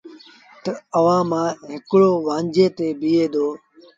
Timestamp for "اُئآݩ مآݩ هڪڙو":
0.97-2.11